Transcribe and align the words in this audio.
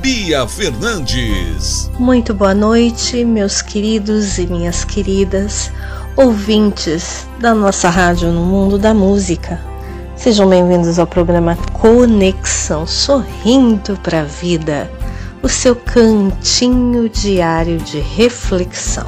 Bia 0.00 0.46
Fernandes. 0.46 1.90
Muito 1.98 2.34
boa 2.34 2.54
noite, 2.54 3.24
meus 3.24 3.62
queridos 3.62 4.38
e 4.38 4.46
minhas 4.46 4.84
queridas 4.84 5.70
ouvintes 6.16 7.26
da 7.40 7.54
nossa 7.54 7.88
rádio 7.88 8.30
no 8.30 8.44
mundo 8.44 8.78
da 8.78 8.92
música. 8.92 9.60
Sejam 10.16 10.48
bem-vindos 10.48 10.98
ao 10.98 11.06
programa 11.06 11.56
Conexão 11.72 12.86
Sorrindo 12.86 13.98
para 14.02 14.20
a 14.20 14.24
Vida, 14.24 14.90
o 15.42 15.48
seu 15.48 15.74
cantinho 15.74 17.08
diário 17.08 17.78
de 17.78 17.98
reflexão. 18.00 19.06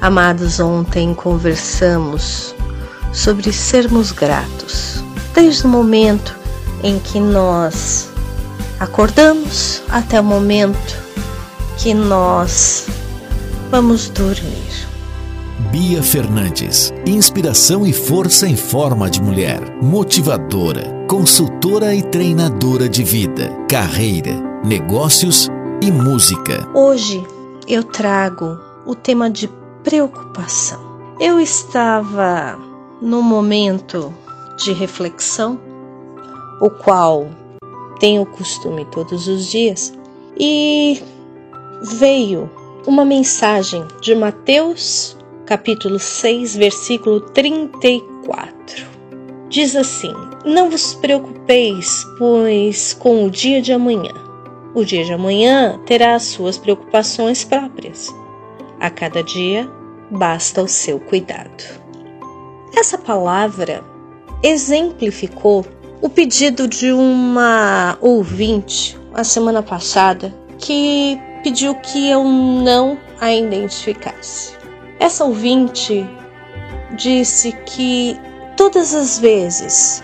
Amados, 0.00 0.60
ontem 0.60 1.14
conversamos 1.14 2.54
sobre 3.12 3.52
sermos 3.52 4.12
gratos, 4.12 5.02
desde 5.34 5.66
o 5.66 5.68
momento 5.68 6.36
em 6.82 6.98
que 6.98 7.18
nós 7.20 8.10
acordamos 8.78 9.82
até 9.88 10.20
o 10.20 10.24
momento 10.24 10.96
que 11.78 11.94
nós 11.94 12.86
vamos 13.70 14.08
dormir. 14.08 14.86
Bia 15.70 16.02
Fernandes, 16.02 16.92
inspiração 17.06 17.86
e 17.86 17.92
força 17.92 18.46
em 18.46 18.56
forma 18.56 19.10
de 19.10 19.22
mulher, 19.22 19.60
motivadora, 19.82 21.04
consultora 21.08 21.94
e 21.94 22.02
treinadora 22.02 22.88
de 22.88 23.02
vida, 23.02 23.50
carreira, 23.68 24.34
negócios 24.64 25.48
e 25.82 25.90
música. 25.90 26.66
Hoje 26.74 27.26
eu 27.66 27.82
trago 27.82 28.58
o 28.84 28.94
tema 28.94 29.30
de 29.30 29.48
preocupação. 29.82 30.80
Eu 31.18 31.40
estava 31.40 32.58
no 33.00 33.22
momento 33.22 34.12
de 34.58 34.72
reflexão, 34.72 35.58
o 36.60 36.70
qual 36.70 37.28
tenho 37.98 38.22
o 38.22 38.26
costume 38.26 38.84
todos 38.86 39.28
os 39.28 39.46
dias, 39.46 39.92
e 40.38 41.02
veio 41.98 42.50
uma 42.86 43.04
mensagem 43.04 43.84
de 44.00 44.14
Mateus, 44.14 45.16
capítulo 45.44 45.98
6, 45.98 46.56
versículo 46.56 47.20
34. 47.20 48.86
Diz 49.48 49.74
assim: 49.76 50.12
Não 50.44 50.70
vos 50.70 50.94
preocupeis, 50.94 52.04
pois 52.18 52.94
com 52.94 53.24
o 53.24 53.30
dia 53.30 53.62
de 53.62 53.72
amanhã. 53.72 54.12
O 54.74 54.84
dia 54.84 55.04
de 55.04 55.12
amanhã 55.12 55.80
terá 55.86 56.14
as 56.14 56.24
suas 56.24 56.58
preocupações 56.58 57.44
próprias. 57.44 58.14
A 58.78 58.90
cada 58.90 59.22
dia 59.22 59.70
basta 60.10 60.62
o 60.62 60.68
seu 60.68 61.00
cuidado. 61.00 61.64
Essa 62.76 62.98
palavra 62.98 63.82
exemplificou 64.42 65.64
o 66.00 66.08
pedido 66.08 66.68
de 66.68 66.92
uma 66.92 67.96
ouvinte 68.00 68.98
a 69.14 69.24
semana 69.24 69.62
passada 69.62 70.34
que 70.58 71.18
pediu 71.42 71.74
que 71.76 72.10
eu 72.10 72.24
não 72.24 72.98
a 73.20 73.32
identificasse. 73.32 74.52
Essa 74.98 75.24
ouvinte 75.24 76.08
disse 76.96 77.52
que 77.64 78.18
todas 78.56 78.94
as 78.94 79.18
vezes 79.18 80.02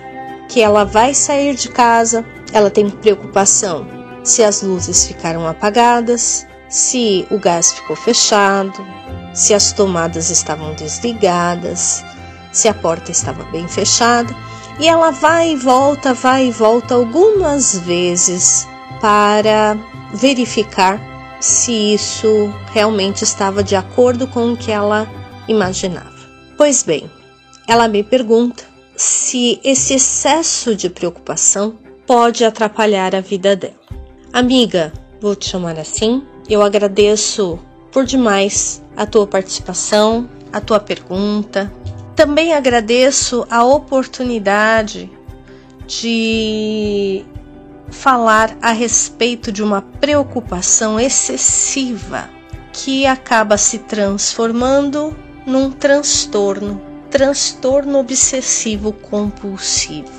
que 0.49 0.61
ela 0.61 0.85
vai 0.85 1.15
sair 1.15 1.55
de 1.55 1.69
casa, 1.69 2.25
ela 2.53 2.71
tem 2.71 2.89
preocupação 2.89 3.87
se 4.25 4.43
as 4.43 4.63
luzes 4.63 5.07
ficaram 5.07 5.47
apagadas, 5.49 6.47
se 6.69 7.27
o 7.31 7.39
gás 7.39 7.73
ficou 7.73 7.97
fechado, 7.97 8.87
se 9.35 9.53
as 9.53 9.73
tomadas 9.73 10.31
estavam 10.31 10.75
desligadas, 10.75 12.05
se 12.53 12.69
a 12.69 12.75
porta 12.75 13.11
estava 13.11 13.43
bem 13.45 13.67
fechada 13.67 14.35
e 14.79 14.87
ela 14.87 15.11
vai 15.11 15.53
e 15.53 15.57
volta, 15.57 16.15
vai 16.15 16.49
e 16.49 16.51
volta 16.51 16.95
algumas 16.95 17.79
vezes 17.79 18.67
para 19.01 19.77
verificar 20.15 21.01
se 21.41 21.95
isso 21.95 22.53
realmente 22.73 23.23
estava 23.25 23.63
de 23.63 23.75
acordo 23.75 24.27
com 24.29 24.53
o 24.53 24.57
que 24.57 24.71
ela 24.71 25.09
imaginava. 25.49 26.13
Pois 26.57 26.83
bem, 26.83 27.11
ela 27.67 27.89
me 27.89 28.03
pergunta 28.03 28.65
se 28.97 29.61
esse 29.65 29.95
excesso 29.95 30.77
de 30.77 30.89
preocupação 30.89 31.77
pode 32.07 32.45
atrapalhar 32.45 33.15
a 33.15 33.21
vida 33.21 33.57
dela. 33.57 33.75
Amiga, 34.33 34.93
vou 35.21 35.35
te 35.35 35.49
chamar 35.49 35.79
assim. 35.79 36.23
Eu 36.49 36.63
agradeço 36.63 37.59
por 37.91 38.05
demais 38.05 38.83
a 38.97 39.07
tua 39.07 39.27
participação, 39.27 40.29
a 40.53 40.61
tua 40.61 40.81
pergunta, 40.81 41.73
também 42.15 42.55
agradeço 42.55 43.47
a 43.51 43.65
oportunidade 43.65 45.11
de 45.87 47.25
falar 47.91 48.57
a 48.63 48.73
respeito 48.73 49.53
de 49.53 49.63
uma 49.63 49.83
preocupação 49.83 50.99
excessiva 50.99 52.29
que 52.73 53.07
acaba 53.07 53.59
se 53.59 53.81
transformando 53.81 55.17
num 55.47 55.71
transtorno, 55.71 56.81
transtorno 57.11 57.99
obsessivo 57.99 58.93
compulsivo. 58.93 60.11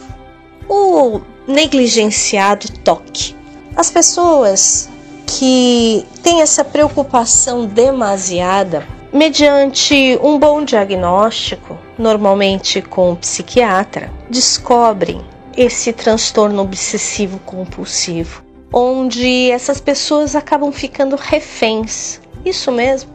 O 0.70 1.22
negligenciado 1.48 2.72
toque. 2.84 3.36
As 3.76 3.90
pessoas 3.90 4.90
que 5.26 6.06
têm 6.22 6.42
essa 6.42 6.64
preocupação 6.64 7.66
demasiada 7.66 8.86
mediante 9.14 10.18
um 10.24 10.40
bom 10.40 10.66
diagnóstico, 10.66 11.78
normalmente 12.00 12.82
com 12.82 13.12
o 13.12 13.16
psiquiatra, 13.16 14.12
descobrem 14.28 15.22
esse 15.56 15.94
transtorno 15.94 16.64
obsessivo 16.64 17.38
compulsivo, 17.46 18.44
onde 18.74 19.52
essas 19.52 19.80
pessoas 19.80 20.36
acabam 20.36 20.72
ficando 20.72 21.16
reféns, 21.16 22.20
isso 22.44 22.72
mesmo, 22.72 23.12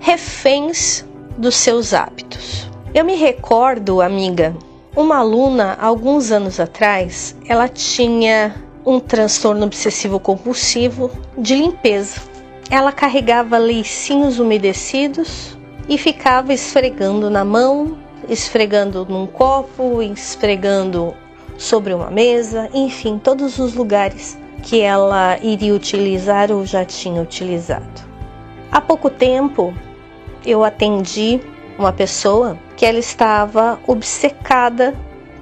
reféns 0.00 1.04
dos 1.36 1.54
seus 1.56 1.92
hábitos. 1.92 2.66
Eu 2.94 3.04
me 3.04 3.14
recordo, 3.14 4.00
amiga, 4.00 4.56
uma 4.96 5.18
aluna, 5.18 5.76
alguns 5.78 6.30
anos 6.30 6.58
atrás, 6.58 7.36
ela 7.46 7.68
tinha 7.68 8.54
um 8.86 8.98
transtorno 8.98 9.66
obsessivo 9.66 10.18
compulsivo 10.18 11.10
de 11.36 11.54
limpeza 11.54 12.31
ela 12.72 12.90
carregava 12.90 13.58
leicinhos 13.58 14.38
umedecidos 14.38 15.58
e 15.86 15.98
ficava 15.98 16.54
esfregando 16.54 17.28
na 17.28 17.44
mão, 17.44 17.98
esfregando 18.30 19.04
num 19.04 19.26
copo, 19.26 20.00
esfregando 20.00 21.12
sobre 21.58 21.92
uma 21.92 22.10
mesa, 22.10 22.70
enfim, 22.72 23.20
todos 23.22 23.58
os 23.58 23.74
lugares 23.74 24.38
que 24.62 24.80
ela 24.80 25.38
iria 25.42 25.74
utilizar 25.74 26.50
ou 26.50 26.64
já 26.64 26.82
tinha 26.82 27.20
utilizado. 27.20 28.08
Há 28.70 28.80
pouco 28.80 29.10
tempo 29.10 29.74
eu 30.42 30.64
atendi 30.64 31.40
uma 31.78 31.92
pessoa 31.92 32.58
que 32.74 32.86
ela 32.86 32.98
estava 32.98 33.78
obcecada 33.86 34.94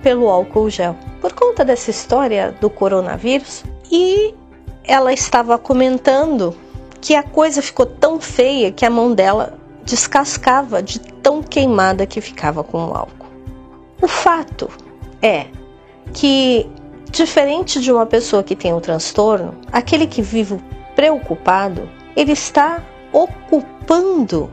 pelo 0.02 0.28
álcool 0.28 0.68
gel 0.68 0.96
por 1.20 1.32
conta 1.32 1.64
dessa 1.64 1.92
história 1.92 2.52
do 2.60 2.68
coronavírus 2.68 3.62
e 3.88 4.34
ela 4.82 5.12
estava 5.12 5.56
comentando 5.56 6.56
que 7.00 7.14
a 7.14 7.22
coisa 7.22 7.62
ficou 7.62 7.86
tão 7.86 8.20
feia 8.20 8.70
que 8.70 8.84
a 8.84 8.90
mão 8.90 9.14
dela 9.14 9.58
descascava 9.84 10.82
de 10.82 11.00
tão 11.00 11.42
queimada 11.42 12.06
que 12.06 12.20
ficava 12.20 12.62
com 12.62 12.88
o 12.88 12.94
álcool. 12.94 13.26
O 14.00 14.08
fato 14.08 14.70
é 15.22 15.46
que, 16.12 16.68
diferente 17.10 17.80
de 17.80 17.90
uma 17.92 18.06
pessoa 18.06 18.42
que 18.42 18.56
tem 18.56 18.72
um 18.72 18.80
transtorno, 18.80 19.54
aquele 19.72 20.06
que 20.06 20.22
vive 20.22 20.60
preocupado, 20.94 21.88
ele 22.16 22.32
está 22.32 22.82
ocupando 23.12 24.50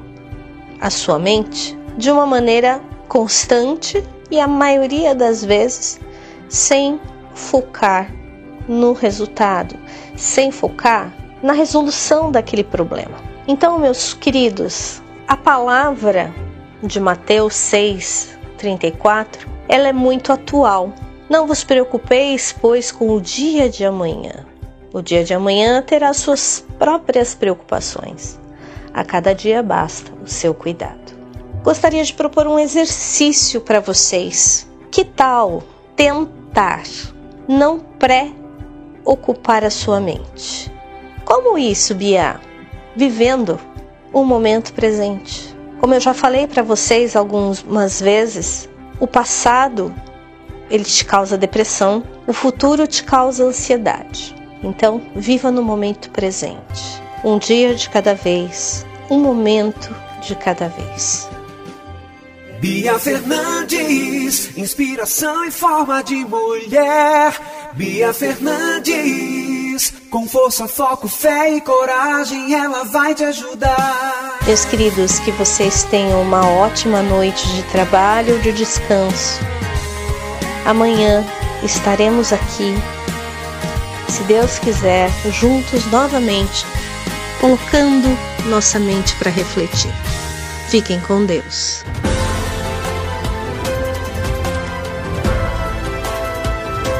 a 0.79 0.89
sua 0.89 1.19
mente 1.19 1.77
de 1.97 2.11
uma 2.11 2.25
maneira 2.25 2.81
constante 3.07 4.03
e 4.29 4.39
a 4.39 4.47
maioria 4.47 5.15
das 5.15 5.43
vezes 5.43 5.99
sem 6.49 6.99
focar 7.33 8.11
no 8.67 8.93
resultado, 8.93 9.75
sem 10.15 10.51
focar 10.51 11.13
na 11.41 11.53
resolução 11.53 12.31
daquele 12.31 12.63
problema. 12.63 13.17
Então, 13.47 13.79
meus 13.79 14.13
queridos, 14.13 15.01
a 15.27 15.37
palavra 15.37 16.33
de 16.83 16.99
Mateus 16.99 17.55
6, 17.55 18.37
34, 18.57 19.47
ela 19.67 19.87
é 19.87 19.93
muito 19.93 20.31
atual. 20.31 20.93
Não 21.29 21.47
vos 21.47 21.63
preocupeis, 21.63 22.55
pois, 22.59 22.91
com 22.91 23.13
o 23.13 23.21
dia 23.21 23.69
de 23.69 23.85
amanhã. 23.85 24.45
O 24.93 25.01
dia 25.01 25.23
de 25.23 25.33
amanhã 25.33 25.81
terá 25.81 26.13
suas 26.13 26.65
próprias 26.79 27.35
preocupações. 27.35 28.39
A 28.93 29.03
cada 29.03 29.33
dia 29.33 29.61
basta 29.61 30.11
o 30.23 30.27
seu 30.27 30.53
cuidado. 30.53 31.17
Gostaria 31.63 32.03
de 32.03 32.13
propor 32.13 32.47
um 32.47 32.57
exercício 32.57 33.59
para 33.61 33.79
vocês. 33.79 34.67
Que 34.89 35.03
tal 35.03 35.61
tentar 35.95 36.83
não 37.47 37.79
pré-ocupar 37.79 39.63
a 39.63 39.69
sua 39.69 39.99
mente? 39.99 40.71
Como 41.27 41.57
isso, 41.57 41.93
Bia? 41.93 42.39
Vivendo 42.95 43.59
o 44.13 44.23
momento 44.23 44.71
presente. 44.71 45.53
Como 45.77 45.93
eu 45.93 45.99
já 45.99 46.13
falei 46.13 46.47
para 46.47 46.63
vocês 46.63 47.17
algumas 47.17 47.99
vezes, 47.99 48.69
o 48.97 49.05
passado 49.05 49.93
ele 50.69 50.85
te 50.85 51.03
causa 51.03 51.37
depressão, 51.37 52.01
o 52.25 52.31
futuro 52.31 52.87
te 52.87 53.03
causa 53.03 53.43
ansiedade. 53.43 54.33
Então, 54.63 55.01
viva 55.17 55.51
no 55.51 55.61
momento 55.61 56.09
presente. 56.11 57.03
Um 57.25 57.37
dia 57.37 57.75
de 57.75 57.89
cada 57.89 58.15
vez, 58.15 58.85
um 59.09 59.19
momento 59.19 59.93
de 60.21 60.33
cada 60.33 60.69
vez. 60.69 61.29
Bia 62.61 62.97
Fernandes, 62.97 64.57
inspiração 64.57 65.43
em 65.43 65.51
forma 65.51 66.01
de 66.01 66.23
mulher. 66.23 67.33
Bia 67.73 68.13
Fernandes, 68.13 69.56
com 70.09 70.27
força, 70.27 70.67
foco, 70.67 71.07
fé 71.07 71.55
e 71.55 71.61
coragem, 71.61 72.53
ela 72.53 72.83
vai 72.85 73.13
te 73.13 73.23
ajudar. 73.23 74.39
Meus 74.45 74.65
queridos, 74.65 75.19
que 75.19 75.31
vocês 75.31 75.83
tenham 75.83 76.21
uma 76.21 76.47
ótima 76.47 77.01
noite 77.01 77.47
de 77.49 77.63
trabalho, 77.63 78.39
de 78.39 78.51
descanso. 78.51 79.39
Amanhã 80.65 81.25
estaremos 81.63 82.31
aqui, 82.31 82.73
se 84.09 84.23
Deus 84.23 84.57
quiser, 84.59 85.09
juntos 85.31 85.85
novamente, 85.91 86.65
colocando 87.39 88.17
nossa 88.49 88.79
mente 88.79 89.15
para 89.15 89.31
refletir. 89.31 89.91
Fiquem 90.69 90.99
com 91.01 91.25
Deus. 91.25 91.83